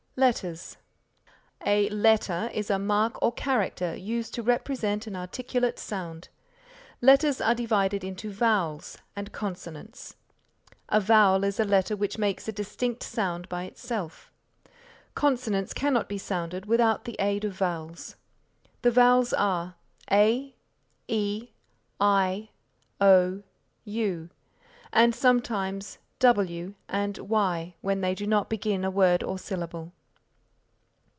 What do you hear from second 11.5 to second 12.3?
a letter which